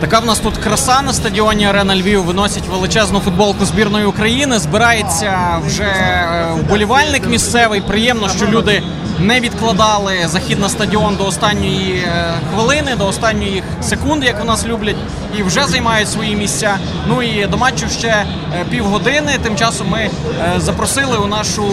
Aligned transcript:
Така 0.00 0.18
в 0.18 0.26
нас 0.26 0.38
тут 0.38 0.56
краса 0.56 1.02
на 1.02 1.12
стадіоні 1.12 1.66
Арена 1.66 1.96
Львів. 1.96 2.24
Виносять 2.24 2.66
величезну 2.68 3.20
футболку 3.20 3.64
збірної 3.64 4.04
України. 4.04 4.58
Збирається 4.58 5.38
вже 5.66 5.82
е, 5.84 6.48
вболівальник 6.54 7.26
місцевий. 7.26 7.80
Приємно, 7.80 8.28
що 8.28 8.46
люди 8.46 8.82
не 9.18 9.40
відкладали 9.40 10.12
захід 10.26 10.58
на 10.58 10.68
стадіон 10.68 11.16
до 11.16 11.26
останньої 11.26 11.94
е, 11.94 12.34
хвилини, 12.52 12.96
до 12.98 13.06
останньої 13.06 13.62
секунди, 13.82 14.26
як 14.26 14.42
у 14.42 14.44
нас 14.44 14.66
люблять, 14.66 14.96
і 15.38 15.42
вже 15.42 15.64
займають 15.64 16.10
свої 16.10 16.36
місця. 16.36 16.78
Ну 17.08 17.22
і 17.22 17.46
до 17.46 17.56
матчу 17.56 17.88
ще 17.88 18.08
е, 18.08 18.26
півгодини. 18.70 19.38
Тим 19.42 19.56
часом 19.56 19.88
ми 19.88 20.00
е, 20.00 20.10
запросили 20.58 21.16
у 21.16 21.26
нашу 21.26 21.64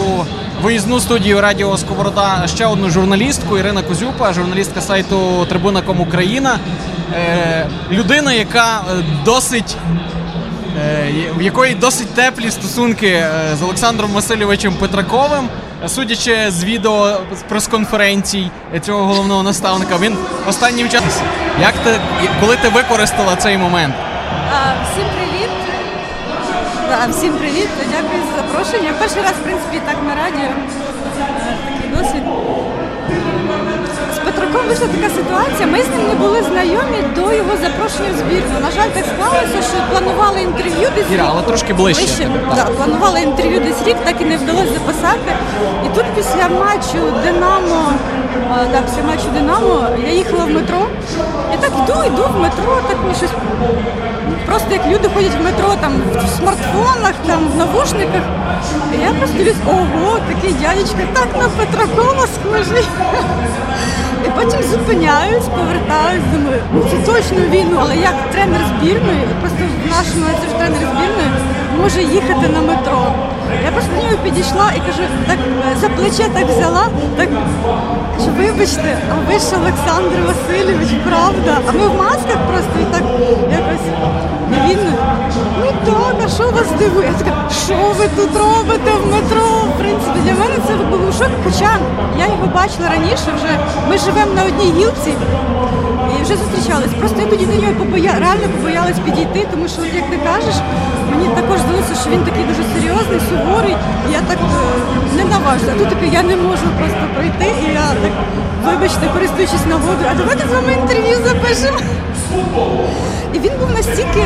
виїзну 0.61 0.99
студію 0.99 1.41
Радіо 1.41 1.77
Сковорода 1.77 2.43
ще 2.47 2.65
одну 2.65 2.89
журналістку 2.89 3.57
Ірина 3.57 3.81
Козюпа, 3.81 4.33
журналістка 4.33 4.81
сайту 4.81 5.45
Трибуна.ком 5.49 6.01
Україна. 6.01 6.59
Людина, 7.91 8.33
яка 8.33 8.81
досить. 9.25 9.77
В 11.37 11.41
якої 11.41 11.75
досить 11.75 12.13
теплі 12.13 12.51
стосунки 12.51 13.25
з 13.59 13.61
Олександром 13.61 14.11
Васильовичем 14.11 14.73
Петраковим, 14.73 15.49
судячи 15.87 16.51
з 16.51 16.63
відео 16.63 17.17
з 17.39 17.41
прес-конференцій 17.49 18.51
цього 18.81 19.05
головного 19.05 19.43
наставника, 19.43 19.97
він 19.97 20.17
останнім 20.47 20.89
часом. 20.89 21.09
Як 21.61 21.73
ти 21.73 21.99
коли 22.41 22.55
ти 22.57 22.69
використала 22.69 23.35
цей 23.35 23.57
момент? 23.57 23.95
А, 24.51 24.73
всім 24.91 25.05
привіт. 25.17 25.49
Да, 26.89 27.07
всім 27.11 27.33
привіт. 27.33 27.67
Дякую 27.91 28.21
за 28.31 28.35
запрошення. 28.41 28.91
Перший 28.99 29.21
раз, 29.21 29.31
в 29.31 29.43
принципі, 29.43 29.81
так 29.85 29.95
на 30.07 30.15
радіо. 30.15 30.49
Е, 31.19 31.57
Такий 31.75 31.89
досвід. 31.97 32.23
Петраком 34.43 34.67
вийшла 34.67 34.87
така 34.87 35.09
ситуація. 35.09 35.67
Ми 35.67 35.81
з 35.81 35.89
ним 35.89 36.07
не 36.07 36.15
були 36.15 36.43
знайомі 36.43 36.97
до 37.15 37.33
його 37.33 37.51
запрошення 37.61 38.09
в 38.13 38.17
збірну. 38.17 38.59
На 38.61 38.71
жаль, 38.71 38.89
так 38.93 39.05
склалося, 39.05 39.69
що 39.69 39.77
планували 39.91 40.41
інтерв'ю 40.41 40.87
десь. 40.95 41.11
Іра, 41.11 41.23
рік. 41.23 41.31
але 41.33 41.41
трошки 41.41 41.73
ближче. 41.73 42.01
Ближче, 42.01 42.29
да, 42.55 42.65
планували 42.65 43.21
інтерв'ю 43.21 43.59
десь 43.59 43.87
рік, 43.87 43.97
так 44.05 44.15
і 44.21 44.25
не 44.25 44.37
вдалося 44.37 44.73
записати. 44.73 45.31
І 45.85 45.95
тут 45.95 46.05
після 46.15 46.49
матчу 46.49 47.01
Динамо, 47.23 47.91
а, 48.51 48.65
да, 48.71 48.81
після 48.81 49.03
матчу 49.07 49.27
Динамо 49.33 49.87
я 50.07 50.13
їхала 50.13 50.45
в 50.45 50.49
метро. 50.49 50.81
І 51.53 51.57
так 51.57 51.71
йду, 51.83 52.03
йду 52.07 52.23
в 52.33 52.41
метро, 52.41 52.77
так 52.89 52.97
мені 53.03 53.15
щось 53.15 53.31
Просто 54.53 54.71
як 54.71 54.85
люди 54.85 55.09
ходять 55.09 55.33
в 55.33 55.41
метро 55.41 55.75
там 55.81 55.93
в 55.93 56.29
смартфонах, 56.29 57.15
там 57.25 57.47
в 57.47 57.55
навушниках. 57.57 58.21
Я 59.01 59.11
просто 59.17 59.37
дивлюсь, 59.37 59.55
ого, 59.67 60.19
такий 60.27 60.53
дядечка, 60.53 61.07
так 61.13 61.27
на 61.41 61.49
Петракова 61.49 62.27
схожий. 62.27 62.85
І 64.25 64.29
потім 64.35 64.63
зупиняюсь, 64.63 65.45
повертаюсь, 65.45 66.23
думаю, 66.33 66.61
ну 66.73 66.81
це 66.91 67.11
точно 67.11 67.37
він, 67.51 67.77
але 67.79 67.95
як 67.95 68.13
тренер 68.31 68.61
збірної, 68.67 69.27
просто 69.41 69.57
в 69.85 69.89
нашому 69.89 70.25
це 70.41 70.47
ж 70.49 70.55
тренер 70.55 70.77
збірної 70.77 71.29
може 71.81 72.03
їхати 72.03 72.47
на 72.53 72.61
метро. 72.61 73.01
Я 73.65 73.71
просто 73.71 73.91
до 73.95 74.01
нього 74.03 74.17
підійшла 74.23 74.71
і 74.75 74.79
кажу, 74.79 75.03
так 75.27 75.37
за 75.81 75.89
плече 75.89 76.29
так 76.33 76.45
взяла, 76.49 76.87
так 77.17 77.29
кажу, 78.17 78.31
вибачте, 78.37 78.97
а 79.11 79.31
ви 79.31 79.39
ж 79.39 79.45
Олександр 79.61 80.17
Васильович, 80.27 80.89
правда? 81.07 81.57
А 81.69 81.71
ми 81.71 81.87
в 81.87 81.97
масках 81.97 82.37
просто 82.47 82.79
і 82.81 82.85
так 82.93 83.03
якось. 83.51 84.22
Він, 84.73 84.79
ну 85.87 85.95
а 86.25 86.27
що 86.27 86.43
вас 86.43 86.71
дивиться? 86.79 87.25
Що 87.65 87.75
ви 87.97 88.07
тут 88.15 88.35
робите 88.37 88.91
в 89.03 89.11
метро? 89.11 89.62
В 89.73 89.77
принципі, 89.79 90.19
для 90.25 90.33
мене 90.33 90.55
це 90.67 90.73
був 90.91 91.13
шок, 91.19 91.31
хоча 91.43 91.71
я 92.19 92.25
його 92.25 92.47
бачила 92.55 92.87
раніше 92.89 93.29
вже. 93.37 93.51
Ми 93.89 93.97
живемо 93.97 94.33
на 94.35 94.43
одній 94.43 94.71
гілці 94.79 95.11
і 96.13 96.23
вже 96.23 96.35
зустрічались. 96.37 96.93
Просто 96.99 97.17
я 97.21 97.27
тоді 97.27 97.45
до 97.45 97.61
нього 97.61 97.73
побоя... 97.79 98.13
реально 98.19 98.47
побоялась 98.55 98.99
підійти, 99.05 99.47
тому 99.51 99.67
що, 99.67 99.81
як 100.01 100.05
ти 100.11 100.17
кажеш, 100.29 100.55
мені 101.11 101.27
також 101.35 101.59
здалося, 101.59 101.93
що 102.01 102.09
він 102.09 102.23
такий 102.29 102.43
дуже 102.43 102.63
серйозний, 102.73 103.19
суворий. 103.29 103.75
Я 104.11 104.21
так 104.29 104.39
е, 104.39 105.17
не 105.17 105.23
наважила. 105.23 105.73
Тут 105.79 105.89
таке, 105.89 106.07
я 106.07 106.23
не 106.23 106.35
можу 106.35 106.67
просто 106.79 107.03
пройти, 107.15 107.47
і 107.65 107.73
я 107.73 107.87
так, 108.03 108.13
вибачте, 108.65 109.05
користуючись 109.13 109.65
нагодою, 109.69 110.07
а 110.11 110.15
давайте 110.15 110.43
з 110.49 110.53
вами 110.53 110.71
інтерв'ю 110.81 111.17
запишемо. 111.27 111.79
І 113.33 113.39
він 113.39 113.51
був 113.59 113.69
настільки 113.71 114.25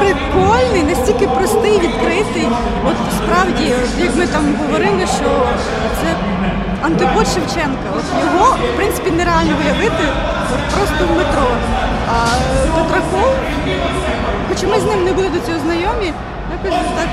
прикольний, 0.00 0.82
настільки 0.82 1.26
простий, 1.26 1.78
відкритий. 1.78 2.48
От 2.88 2.96
справді, 3.18 3.64
як 3.98 4.09
ми 4.16 4.26
там 4.26 4.54
говорили, 4.60 5.06
що 5.06 5.46
це 6.02 6.14
антипод 6.82 7.26
Шевченка. 7.28 7.86
От 7.98 8.04
його, 8.24 8.56
в 8.72 8.76
принципі, 8.76 9.10
нереально 9.10 9.56
уявити 9.64 10.04
просто 10.76 11.14
в 11.14 11.16
метро. 11.16 11.46
А 12.08 12.26
Петраков, 12.78 13.34
хоча 14.60 14.72
ми 14.72 14.80
з 14.80 14.84
ним 14.84 15.04
не 15.04 15.12
були 15.12 15.28
до 15.28 15.40
цього 15.46 15.58
знайомі, 15.58 16.12
якось 16.52 16.90
так 16.98 17.08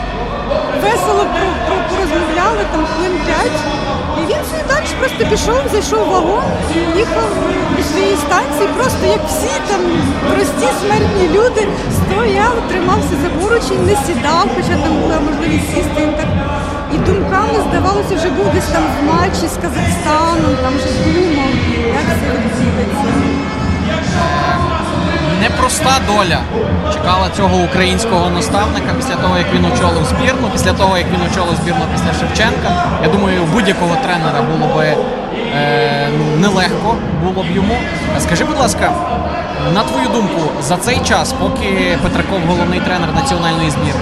весело 0.83 1.25
порозмовляли 1.89 2.63
там 2.71 2.85
хвилин 2.85 3.19
п'ять. 3.25 3.59
І 4.17 4.21
він 4.21 4.41
собі 4.49 4.63
далі 4.67 4.85
просто 4.99 5.25
пішов, 5.31 5.61
зайшов 5.71 6.07
в 6.07 6.11
вагон 6.11 6.43
їхав 6.97 7.29
до 7.77 7.83
своєї 7.83 8.15
станції, 8.15 8.67
просто 8.77 9.05
як 9.05 9.21
всі 9.27 9.53
там 9.69 9.81
прості 10.33 10.67
смертні 10.81 11.25
люди, 11.37 11.67
стояв, 11.97 12.53
тримався 12.69 13.15
за 13.23 13.29
поручень, 13.29 13.85
не 13.85 13.95
сідав, 14.05 14.47
хоча 14.55 14.75
там 14.83 14.93
була 15.01 15.19
можливість 15.19 15.69
сісти. 15.75 16.01
Він 16.01 16.13
так 16.13 16.29
і 16.95 16.97
думками, 16.97 17.59
здавалося, 17.69 18.15
вже 18.15 18.29
був 18.29 18.45
десь 18.53 18.71
там 18.75 18.83
в 18.83 19.13
матчі 19.13 19.47
з 19.55 19.57
Казахстаном, 19.63 20.53
там 20.63 20.73
вже 20.77 20.89
думав, 21.03 21.51
як 21.99 22.07
це 22.19 22.25
відбудеться. 22.31 23.27
Непроста 25.41 25.99
доля 26.07 26.39
чекала 26.93 27.29
цього 27.37 27.57
українського 27.57 28.29
наставника 28.29 28.93
після 28.97 29.15
того, 29.15 29.37
як 29.37 29.47
він 29.53 29.65
очолив 29.65 30.05
збірну, 30.05 30.49
після 30.53 30.73
того, 30.73 30.97
як 30.97 31.07
він 31.07 31.31
очолив 31.31 31.55
збірну 31.55 31.81
після 31.93 32.19
Шевченка. 32.19 32.83
Я 33.03 33.09
думаю, 33.09 33.41
будь-якого 33.53 33.95
тренера 33.95 34.41
було 34.41 34.75
би 34.75 34.85
е, 35.55 36.09
нелегко 36.37 36.95
було 37.23 37.43
б 37.43 37.55
йому. 37.55 37.75
Скажи, 38.19 38.43
будь 38.45 38.57
ласка, 38.59 38.91
на 39.73 39.83
твою 39.83 40.07
думку, 40.07 40.41
за 40.61 40.77
цей 40.77 40.99
час, 40.99 41.33
поки 41.39 41.97
Петраков 42.03 42.39
головний 42.47 42.79
тренер 42.79 43.09
національної 43.15 43.69
збірної, 43.69 43.93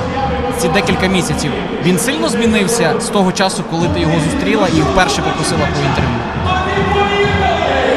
ці 0.58 0.68
декілька 0.68 1.08
місяців, 1.08 1.52
він 1.84 2.00
сильно 2.00 2.30
змінився 2.30 2.94
з 3.00 3.06
того 3.06 3.32
часу, 3.32 3.64
коли 3.72 3.88
ти 3.88 4.00
його 4.00 4.14
зустріла 4.20 4.68
і 4.68 4.82
вперше 4.82 5.22
попросила 5.22 5.62
про 5.62 5.84
інтерв'ю? 5.90 6.20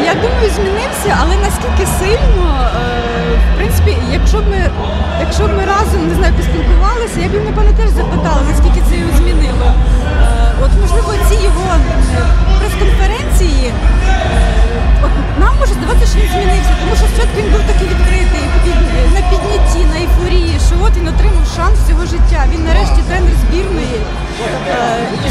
Я 0.05 0.15
думаю, 0.15 0.51
змінився, 0.57 1.19
але 1.23 1.35
наскільки 1.37 1.87
сильно, 1.99 2.71
е, 2.75 3.18
в 3.37 3.57
принципі, 3.57 3.97
якщо 4.13 4.39
б 4.39 4.45
ми, 4.51 4.61
якщо 5.21 5.43
б 5.49 5.51
ми 5.59 5.65
разом 5.75 6.09
не 6.09 6.15
знаю, 6.15 6.33
поспілкувалися, 6.35 7.19
я 7.21 7.29
б 7.29 7.33
напевно, 7.45 7.73
теж 7.79 7.91
запитала, 7.91 8.43
наскільки 8.51 8.81
це 8.89 8.97
його 8.97 9.13
змінило. 9.19 9.69
Е, 9.73 10.65
От 10.65 10.71
можливо, 10.83 11.11
ці 11.29 11.35
його 11.49 11.67
е, 11.75 12.23
прес-конференції, 12.59 13.67
е, 13.69 13.75
нам 15.41 15.53
може 15.61 15.73
здаватися, 15.75 16.07
що 16.13 16.19
він 16.21 16.31
змінився, 16.35 16.73
тому 16.81 16.93
що 16.99 17.05
спочатку 17.07 17.37
він 17.41 17.51
був 17.55 17.63
такий 17.73 17.89
відкритий, 17.93 18.45
на 19.15 19.21
піднятті, 19.31 19.81
на 19.93 19.97
ейфорії, 20.05 20.55
що 20.67 20.75
от 20.87 20.93
він 20.99 21.09
отримав 21.13 21.45
шанс 21.57 21.79
цього 21.89 22.03
життя. 22.13 22.41
Він 22.53 22.63
нарешті 22.69 23.01
тренер 23.09 23.35
збірної. 23.43 23.99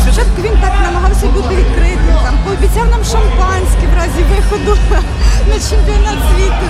Спочатку 0.04 0.38
він 0.46 0.56
так 0.66 0.74
намагався 0.86 1.28
бути 1.36 1.56
відкритим, 1.56 2.16
там 2.26 2.36
пообіцяв 2.46 2.88
нам 2.94 3.04
шампанське 3.14 3.86
в 3.92 3.96
разі 4.00 4.22
виходу 4.32 4.78
на 5.50 5.56
чемпіонат 5.70 6.20
світу. 6.30 6.66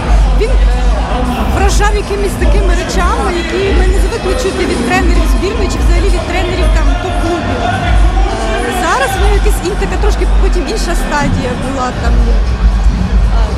Якимись 2.03 2.37
такими 2.45 2.71
речами, 2.81 3.29
які 3.43 3.59
ми 3.79 3.85
не 3.93 3.97
звикли 4.03 4.33
чути 4.43 4.61
від 4.69 4.79
тренерів 4.87 5.27
збірної 5.33 5.69
чи 5.73 5.77
взагалі 5.83 6.09
від 6.15 6.23
тренерів 6.29 6.67
там 6.77 6.87
топ-клубів. 7.03 7.59
Е, 7.63 8.73
Зараз 8.83 9.09
в 9.15 9.19
нього 9.21 9.33
якась 9.41 9.59
ін- 9.67 9.79
така 9.83 9.95
трошки 10.03 10.23
потім 10.41 10.63
інша 10.73 10.93
стадія 11.03 11.51
була 11.63 11.87
там. 12.03 12.13
Е, 12.31 12.35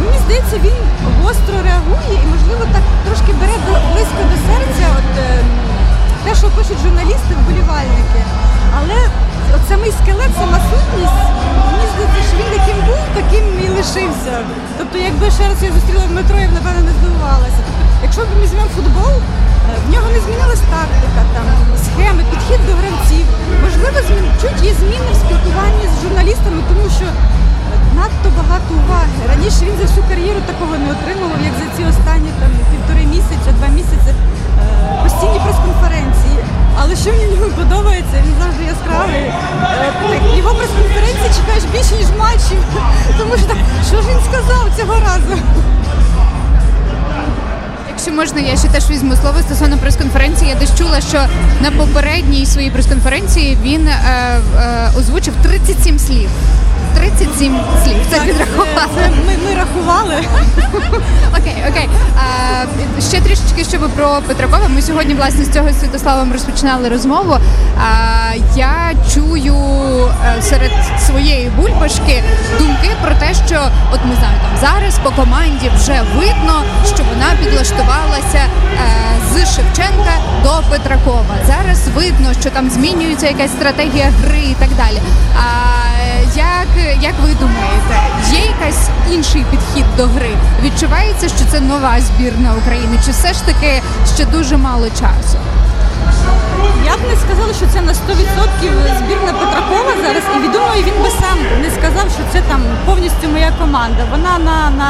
Мені 0.02 0.18
здається, 0.26 0.56
він 0.66 0.78
гостро 1.24 1.56
реагує 1.70 2.14
і, 2.24 2.26
можливо, 2.34 2.64
так 2.76 2.84
трошки 3.06 3.32
бере 3.40 3.56
близько 3.92 4.22
до 4.32 4.38
серця 4.50 4.86
от, 5.00 5.10
е, 5.26 5.30
те, 6.24 6.32
що 6.40 6.48
пишуть 6.58 6.82
журналісти, 6.86 7.32
вболівальники. 7.40 8.22
Але 8.78 8.98
от 9.56 9.62
самий 9.72 9.92
скелет, 10.00 10.32
сама 10.42 10.60
сутність, 10.70 11.22
мені 11.72 11.86
здається, 11.92 12.22
що 12.28 12.34
він 12.42 12.50
яким 12.60 12.78
був, 12.90 13.02
таким 13.20 13.46
і 13.66 13.68
лишився. 13.78 14.34
Тобто, 14.78 14.96
якби 15.10 15.26
ще 15.38 15.44
раз 15.50 15.60
я 15.68 15.72
зустріла 15.78 16.06
в 16.10 16.14
метро, 16.20 16.36
я 16.46 16.48
б, 16.50 16.54
напевно, 16.58 16.82
не 16.90 16.94
здивувалася. 17.00 17.62
Якщо 18.04 18.22
ми 18.22 18.36
візьмемо 18.44 18.70
футбол, 18.76 19.14
е, 19.18 19.24
в 19.84 19.88
нього 19.92 20.08
не 20.14 20.20
змінилась 20.26 20.64
тактика, 20.76 21.22
там, 21.36 21.46
схеми, 21.86 22.22
підхід 22.32 22.62
до 22.68 22.74
гравців. 22.80 23.26
Можливо, 23.66 23.98
змін... 24.08 24.26
чуть 24.42 24.60
є 24.70 24.74
зміни 24.82 25.10
в 25.14 25.18
спілкуванні 25.24 25.86
з 25.92 25.96
журналістами, 26.04 26.60
тому 26.70 26.86
що 26.98 27.08
надто 27.98 28.28
багато 28.40 28.70
уваги. 28.82 29.20
Раніше 29.32 29.62
він 29.68 29.76
за 29.80 29.86
всю 29.90 30.04
кар'єру 30.12 30.42
такого 30.52 30.74
не 30.84 30.88
отримував, 30.96 31.40
як 31.50 31.54
за 31.62 31.66
ці 31.76 31.82
останні 31.92 32.32
там 32.42 32.52
півтори 32.72 33.04
місяці, 33.16 33.50
два 33.60 33.70
місяці 33.80 34.12
е, 34.14 34.16
постійні 35.04 35.40
прес-конференції. 35.46 36.38
Але 36.80 36.92
що 37.04 37.10
мені 37.18 37.36
подобається, 37.62 38.16
він 38.26 38.36
завжди 38.42 38.64
яскравий. 38.76 39.24
Е, 40.34 40.38
Його 40.40 40.52
прес-конференції 40.60 41.30
чекаєш 41.38 41.64
більше, 41.74 41.94
ніж 42.02 42.10
матчів. 42.24 42.62
Тому 43.20 43.34
що 43.40 43.46
так, 43.52 43.60
що 43.90 43.96
ж 44.02 44.04
він 44.12 44.20
сказав 44.30 44.64
цього 44.78 44.96
разу? 45.08 45.34
Можна, 48.20 48.42
я 48.42 48.58
ще 48.58 48.68
теж 48.68 48.90
візьму 48.90 49.16
слово 49.16 49.40
стосовно 49.42 49.78
прес-конференції. 49.78 50.50
Я 50.50 50.56
десь 50.56 50.78
чула, 50.78 51.02
що 51.02 51.26
на 51.62 51.72
попередній 51.72 52.46
своїй 52.46 52.72
прес-конференції 52.72 53.58
він 53.64 53.88
е, 53.88 53.92
е, 54.58 54.92
озвучив 54.98 55.34
37 55.44 56.00
слів. 56.00 56.30
37 56.96 57.60
слів. 57.84 57.96
Це 58.12 58.20
підрахували. 58.20 59.10
Ми, 59.28 59.34
ми 59.50 59.56
рахували. 59.56 60.16
Окей, 61.40 61.56
окей. 61.70 61.90
А, 62.16 63.02
ще 63.02 63.22
трішечки, 63.22 63.64
щоб 63.64 63.90
про 63.90 64.22
Петракова. 64.28 64.68
Ми 64.68 64.82
сьогодні 64.82 65.14
власне 65.14 65.46
з 65.46 65.50
цього 65.50 65.70
з 65.72 65.80
Святославом 65.80 66.34
розпочинали 66.34 66.90
розмову. 66.90 67.38
А, 67.78 68.34
я 68.56 68.92
чую 69.14 69.56
е, 70.38 70.42
серед 70.42 70.72
своєї 71.08 71.52
бульбашки 71.58 72.24
думки 72.60 72.90
про 73.04 73.16
те, 73.16 73.34
що 73.48 73.70
от 73.92 74.06
не 74.06 74.16
знаю, 74.16 74.38
там 74.42 74.58
зараз 74.62 75.00
по 75.04 75.12
команді 75.12 75.72
вже 75.76 76.02
видно, 76.18 76.64
підлаштувалася 77.44 78.42
е, 78.44 78.50
з 79.34 79.56
Шевченка 79.56 80.14
до 80.44 80.64
Петракова. 80.70 81.36
Зараз 81.48 81.88
видно, 81.88 82.34
що 82.42 82.50
там 82.50 82.70
змінюється 82.70 83.28
якась 83.28 83.52
стратегія 83.52 84.12
гри 84.22 84.40
і 84.40 84.56
так 84.60 84.70
далі. 84.70 85.02
А 85.36 85.80
як, 86.36 86.68
як 87.02 87.14
ви 87.24 87.34
думаєте, 87.34 87.96
є 88.32 88.40
якась 88.40 88.90
інший 89.12 89.46
підхід 89.52 89.86
до 89.98 90.06
гри? 90.08 90.30
Відчувається, 90.64 91.30
що 91.30 91.46
це 91.52 91.60
нова 91.60 92.00
збірна 92.02 92.54
України, 92.54 93.00
чи 93.06 93.12
все 93.12 93.34
ж 93.34 93.46
таки 93.46 93.82
ще 94.16 94.26
дуже 94.26 94.58
мало 94.58 94.90
часу? 94.90 95.38
Я 96.86 96.98
б 96.98 97.00
не 97.12 97.16
сказала, 97.26 97.54
що 97.54 97.66
це 97.74 97.82
на 97.82 97.94
100% 97.94 97.98
збірна 99.00 99.32
Петракова 99.42 99.92
зараз. 100.04 100.24
І 100.46 100.48
думаю, 100.48 100.84
він 100.88 101.04
би 101.04 101.10
сам 101.10 101.38
не 101.62 101.70
сказав, 101.78 102.06
що 102.16 102.24
це 102.34 102.42
там 102.52 102.62
повністю 102.86 103.28
моя 103.32 103.52
команда. 103.62 104.02
Вона 104.12 104.34
на, 104.50 104.58
на 104.82 104.90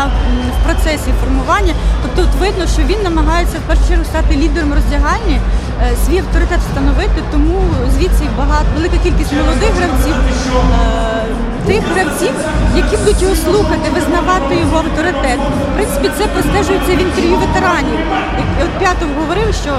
в 0.56 0.63
процесі 0.65 1.09
формування. 1.23 1.73
Тобто, 2.01 2.21
от 2.21 2.41
видно, 2.41 2.67
що 2.75 2.81
він 2.81 3.03
намагається 3.03 3.57
в 3.57 3.61
першу 3.67 3.81
чергу 3.88 4.06
стати 4.06 4.35
лідером 4.35 4.73
роздягальні, 4.73 5.35
е, 5.83 5.91
свій 6.06 6.17
авторитет 6.19 6.59
встановити. 6.67 7.19
Тому 7.31 7.55
звідси 7.95 8.23
багато 8.38 8.65
велика 8.75 8.97
кількість 9.03 9.33
молодих 9.33 9.71
гравців. 9.79 10.15
е, 10.15 11.25
Тих 11.67 11.83
гравців, 11.94 12.33
які 12.75 12.97
будуть 12.97 13.21
його 13.21 13.35
слухати, 13.35 13.85
визнавати 13.95 14.55
його 14.55 14.77
авторитет. 14.77 15.39
В 15.71 15.75
принципі, 15.75 16.09
це 16.17 16.23
простежується 16.27 16.91
в 16.95 17.01
інтерв'ю 17.07 17.35
ветеранів. 17.35 18.00
Як 18.41 18.47
от 18.63 18.69
П'ятов 18.79 19.09
говорив, 19.19 19.50
що 19.63 19.71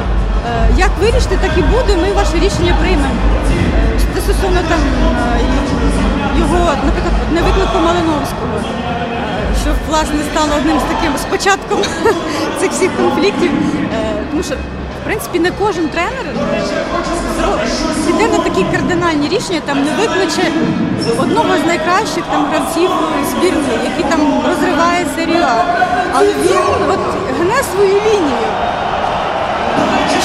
як 0.77 0.91
вирішите, 1.01 1.37
так 1.37 1.51
і 1.59 1.63
буде, 1.63 1.97
ми 1.97 2.13
ваше 2.13 2.35
рішення 2.35 2.75
приймемо. 2.81 3.15
Е, 3.53 3.99
Це 4.15 4.21
стосовно 4.21 4.61
там 4.69 4.79
е, 4.79 5.41
його, 6.39 6.71
наприклад, 6.85 7.15
не 7.33 7.43
виклику 7.43 7.79
Малиновського, 7.85 8.57
е, 8.59 9.57
що 9.63 9.71
власне 9.89 10.17
стало 10.33 10.51
одним 10.59 10.79
з 10.79 10.83
таким 10.83 11.13
спочатком 11.19 11.79
цих 12.61 12.71
всіх 12.73 12.91
конфліктів. 12.97 13.51
Е, 13.95 14.23
Тому 14.31 14.43
що, 14.43 14.55
в 14.55 15.05
принципі, 15.05 15.39
не 15.39 15.51
кожен 15.51 15.89
тренер 15.89 16.25
е, 16.53 16.63
піде 18.07 18.29
на 18.33 18.39
такі 18.39 18.65
кардинальні 18.73 19.29
рішення, 19.29 19.61
там 19.67 19.85
не 19.85 19.91
викличе 19.91 20.43
одного 21.19 21.49
з 21.65 21.67
найкращих 21.67 22.25
там 22.33 22.47
гравців 22.51 22.91
збірної, 23.31 23.79
який 23.85 24.05
там 24.11 24.21
розриває 24.49 25.07
серію 25.17 25.43
А. 25.45 25.63
Але 26.15 26.27
він 26.29 26.59
от 26.91 26.99
гне 27.41 27.63
свою 27.73 27.95
лінію. 27.95 28.49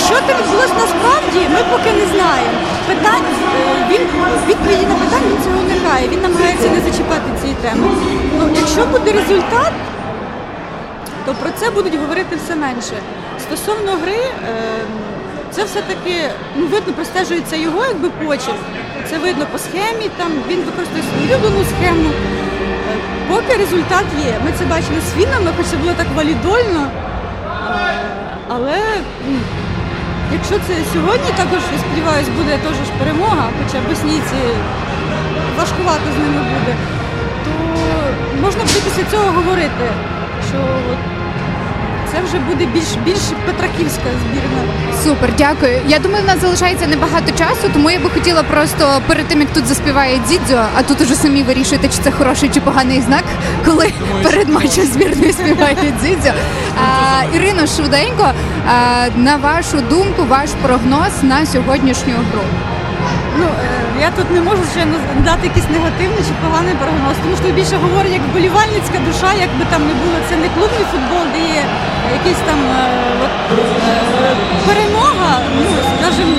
Що 0.05 0.15
там 0.27 0.37
відбулося 0.37 0.73
насправді, 0.73 1.39
ми 1.53 1.59
поки 1.71 1.91
не 1.99 2.05
знаємо. 2.13 2.57
Питань, 2.87 3.23
е, 3.55 3.87
він 3.89 4.01
відповіді 4.47 4.85
на 4.85 4.95
питання 4.95 5.27
він 5.31 5.43
цього 5.43 5.59
уникає. 5.59 6.07
Він 6.07 6.21
намагається 6.21 6.69
не 6.69 6.79
зачіпати 6.81 7.27
цієї 7.41 7.57
теми. 7.61 7.87
Ну, 8.39 8.49
якщо 8.55 8.85
буде 8.85 9.11
результат, 9.11 9.71
то 11.25 11.33
про 11.33 11.49
це 11.55 11.69
будуть 11.69 11.95
говорити 11.95 12.35
все 12.45 12.55
менше. 12.55 12.95
Стосовно 13.39 13.91
гри, 14.03 14.17
е, 14.17 14.31
це 15.51 15.63
все-таки 15.63 16.15
ну, 16.55 16.65
видно, 16.67 16.93
простежується 16.93 17.55
його 17.55 17.85
якби 17.85 18.09
почерк. 18.09 18.59
Це 19.09 19.17
видно 19.17 19.45
по 19.51 19.57
схемі, 19.57 20.09
там 20.17 20.31
він 20.49 20.59
використовує 20.61 21.03
свою 21.03 21.23
улюблену 21.27 21.65
схему. 21.65 22.09
Е, 22.09 22.95
Поки 23.29 23.57
результат 23.57 24.05
є. 24.27 24.33
Ми 24.45 24.51
це 24.59 24.65
бачили 24.65 24.99
з 25.07 25.13
фінами, 25.19 25.51
хоч 25.57 25.65
це 25.65 25.77
було 25.77 25.91
так 25.97 26.07
валідольно. 26.15 26.87
Але 28.47 28.77
якщо 30.33 30.55
це 30.67 30.73
сьогодні 30.93 31.31
також, 31.37 31.61
я 31.73 31.79
сподіваюся, 31.79 32.31
буде 32.37 32.57
теж 32.57 32.75
ж 32.87 32.91
перемога, 32.99 33.49
хоча 33.59 33.77
боснійці 33.89 34.39
важкувато 35.57 36.07
з 36.15 36.17
ними 36.23 36.41
буде, 36.53 36.73
то 37.45 37.51
можна 38.41 38.61
буде 38.61 38.79
після 38.85 39.11
цього 39.11 39.31
говорити, 39.31 39.85
що 40.49 40.57
от 40.91 40.97
це 42.11 42.21
вже 42.21 42.39
буде 42.39 42.65
більш, 42.65 42.87
більш 43.05 43.21
петраківська 43.45 44.03
збірна. 44.21 44.61
Супер, 45.03 45.29
дякую. 45.37 45.81
Я 45.87 45.99
думаю, 45.99 46.23
в 46.23 46.27
нас 46.27 46.41
залишається 46.41 46.87
небагато 46.87 47.31
часу, 47.31 47.69
тому 47.73 47.91
я 47.91 47.99
би 47.99 48.09
хотіла 48.09 48.43
просто 48.43 49.01
перед 49.07 49.27
тим, 49.27 49.39
як 49.39 49.49
тут 49.53 49.65
заспіває 49.65 50.19
Дідзьо, 50.29 50.65
а 50.77 50.83
тут 50.83 51.01
уже 51.01 51.15
самі 51.15 51.43
вирішуєте, 51.43 51.87
чи 51.87 51.97
це 52.03 52.11
хороший 52.11 52.49
чи 52.53 52.61
поганий 52.61 53.01
знак, 53.01 53.23
коли 53.65 53.93
перед 54.23 54.49
матчем 54.49 54.85
збірної 54.85 55.33
співає 55.33 55.93
Дідзьо. 56.03 56.31
А, 56.77 57.35
Ірино, 57.35 57.67
швиденько, 57.67 58.31
на 59.15 59.35
вашу 59.37 59.77
думку, 59.89 60.23
ваш 60.27 60.49
прогноз 60.61 61.13
на 61.23 61.45
сьогоднішню 61.45 62.13
гру. 62.31 62.41
Ну, 63.39 63.45
е, 63.45 64.01
я 64.01 64.11
тут 64.11 64.31
не 64.31 64.41
можу 64.41 64.61
ще 64.73 64.85
дати 65.25 65.47
якийсь 65.47 65.69
негативний 65.69 66.23
чи 66.27 66.33
поганий 66.43 66.75
прогноз, 66.83 67.15
тому 67.23 67.35
що 67.41 67.47
більше 67.59 67.75
говорю 67.75 68.09
як 68.09 68.21
вболівальницька 68.29 68.97
душа, 69.07 69.29
як 69.45 69.49
би 69.59 69.65
там 69.71 69.81
не 69.89 69.93
було. 70.01 70.15
Це 70.29 70.35
не 70.35 70.49
клубний 70.55 70.85
футбол, 70.91 71.23
де 71.33 71.39
є 71.39 71.63
якийсь 72.17 72.41
там 72.49 72.59
е, 72.59 72.85
от, 73.25 73.33
е, 73.51 74.35
перемога, 74.67 75.31
ну, 75.57 75.63
скажімо, 75.99 76.35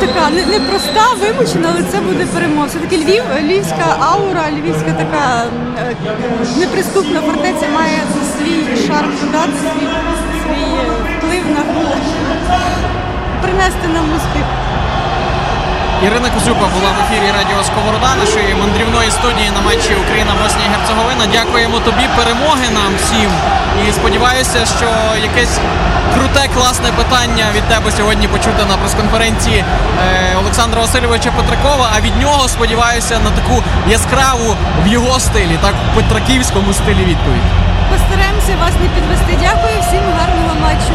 така 0.00 0.30
не- 0.30 0.46
непроста, 0.46 1.04
вимучена, 1.20 1.68
але 1.72 1.82
це 1.92 1.98
буде 2.00 2.24
перемога. 2.34 2.66
Все-таки 2.66 2.96
Львів, 2.96 3.24
львівська 3.46 3.86
аура, 4.12 4.42
львівська 4.56 4.90
така 5.02 5.22
е, 5.78 5.94
неприступна 6.60 7.20
фортеця 7.20 7.66
має 7.74 7.98
Ірина 16.06 16.30
Кузюба 16.30 16.66
була 16.76 16.90
в 16.90 16.98
ефірі 17.02 17.30
Радіо 17.38 17.64
Сковорода 17.64 18.14
нашої 18.14 18.54
мандрівної 18.54 19.10
студії 19.10 19.50
на 19.56 19.60
матчі 19.60 19.94
Україна 20.04 20.32
Боснія 20.42 20.68
і 20.68 20.72
Герцеговина. 20.74 21.24
Дякуємо 21.32 21.78
тобі, 21.80 22.04
перемоги 22.16 22.66
нам 22.78 22.92
всім. 23.02 23.30
І 23.82 23.92
сподіваюся, 23.92 24.66
що 24.76 24.88
якесь 25.22 25.58
круте, 26.14 26.48
класне 26.54 26.88
питання 26.92 27.46
від 27.54 27.62
тебе 27.62 27.90
сьогодні 27.90 28.28
почути 28.28 28.62
на 28.68 28.76
прес-конференції 28.76 29.64
е, 29.64 30.36
Олександра 30.40 30.80
Васильовича 30.80 31.30
Петракова. 31.30 31.90
А 31.96 32.00
від 32.00 32.16
нього 32.16 32.48
сподіваюся 32.48 33.18
на 33.18 33.30
таку 33.30 33.62
яскраву 33.88 34.56
в 34.84 34.86
його 34.86 35.20
стилі, 35.20 35.58
так 35.62 35.74
в 35.92 35.94
петраківському 35.96 36.72
стилі 36.72 37.04
відповідь. 37.12 37.48
Постараємося 37.92 38.52
вас 38.60 38.74
не 38.82 38.88
підвести. 38.94 39.32
Дякую 39.40 39.76
всім 39.80 40.04
гарного 40.18 40.54
матчу. 40.62 40.94